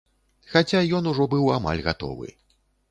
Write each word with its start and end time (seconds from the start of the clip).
Хаця 0.53 0.81
ён 1.01 1.11
ужо 1.11 1.29
быў 1.35 1.55
амаль 1.59 1.85
гатовы. 1.91 2.27